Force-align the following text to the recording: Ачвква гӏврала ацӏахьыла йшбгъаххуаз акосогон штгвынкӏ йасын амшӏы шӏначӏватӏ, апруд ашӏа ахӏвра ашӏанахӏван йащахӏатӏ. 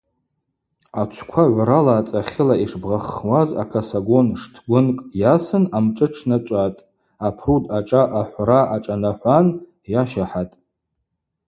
Ачвква 1.01 1.43
гӏврала 1.53 1.93
ацӏахьыла 1.99 2.55
йшбгъаххуаз 2.63 3.49
акосогон 3.61 4.27
штгвынкӏ 4.41 5.03
йасын 5.21 5.63
амшӏы 5.77 6.07
шӏначӏватӏ, 6.17 6.85
апруд 7.27 7.63
ашӏа 7.77 8.01
ахӏвра 8.21 8.59
ашӏанахӏван 8.75 9.45
йащахӏатӏ. 9.91 10.55